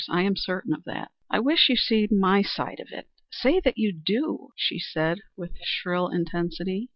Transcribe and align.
I 0.09 0.23
am 0.23 0.35
certain 0.35 0.73
of 0.73 0.83
that." 0.85 1.11
"I 1.29 1.39
wish 1.39 1.69
you 1.69 1.75
to 1.75 1.81
see 1.83 2.07
my 2.09 2.41
side 2.41 2.79
of 2.79 2.87
it. 2.91 3.07
Say 3.29 3.59
that 3.59 3.77
you 3.77 3.91
do," 3.91 4.49
she 4.55 4.79
said, 4.79 5.19
with 5.37 5.55
shrill 5.63 6.07
intensity. 6.07 6.89